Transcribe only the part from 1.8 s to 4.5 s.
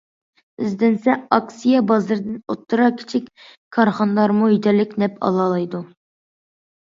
بازىرىدىن ئوتتۇرا، كىچىك كارخانىلارمۇ